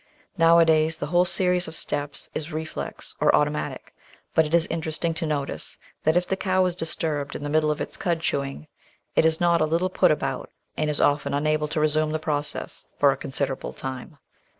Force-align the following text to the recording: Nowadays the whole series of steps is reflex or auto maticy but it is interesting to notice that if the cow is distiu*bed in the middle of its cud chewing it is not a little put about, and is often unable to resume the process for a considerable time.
Nowadays 0.35 0.97
the 0.97 1.05
whole 1.05 1.25
series 1.25 1.67
of 1.67 1.75
steps 1.75 2.27
is 2.33 2.51
reflex 2.51 3.15
or 3.21 3.35
auto 3.35 3.51
maticy 3.51 3.91
but 4.33 4.47
it 4.47 4.53
is 4.55 4.65
interesting 4.71 5.13
to 5.13 5.27
notice 5.27 5.77
that 6.05 6.17
if 6.17 6.25
the 6.25 6.35
cow 6.35 6.65
is 6.65 6.75
distiu*bed 6.75 7.35
in 7.35 7.43
the 7.43 7.49
middle 7.51 7.69
of 7.69 7.79
its 7.79 7.97
cud 7.97 8.21
chewing 8.21 8.65
it 9.15 9.25
is 9.27 9.39
not 9.39 9.61
a 9.61 9.65
little 9.65 9.91
put 9.91 10.09
about, 10.09 10.49
and 10.75 10.89
is 10.89 10.99
often 10.99 11.35
unable 11.35 11.67
to 11.67 11.79
resume 11.79 12.13
the 12.13 12.17
process 12.17 12.87
for 12.97 13.11
a 13.11 13.15
considerable 13.15 13.73
time. 13.73 14.17